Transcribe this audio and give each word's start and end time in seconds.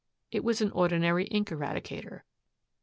It 0.31 0.43
was 0.43 0.61
an 0.61 0.71
ordinary 0.71 1.25
ink 1.25 1.49
eradicator. 1.49 2.21